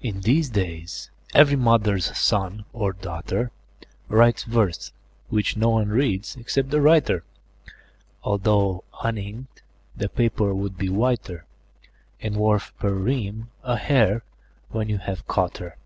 IN 0.00 0.22
these 0.22 0.48
days, 0.48 1.10
every 1.34 1.56
mother's 1.56 2.16
son 2.16 2.64
or 2.72 2.94
daughter 2.94 3.50
Writes 4.08 4.44
verse, 4.44 4.92
which 5.28 5.58
no 5.58 5.68
one 5.68 5.90
reads 5.90 6.36
except 6.36 6.70
the 6.70 6.80
writer, 6.80 7.22
Although, 8.24 8.82
uninked, 9.04 9.62
the 9.94 10.08
paper 10.08 10.54
would 10.54 10.78
be 10.78 10.88
whiter, 10.88 11.44
And 12.22 12.34
worth, 12.38 12.72
per 12.78 12.94
ream, 12.94 13.48
a 13.62 13.76
hare, 13.76 14.22
when 14.70 14.88
you 14.88 14.96
have 14.96 15.26
caught 15.26 15.58
her. 15.58 15.76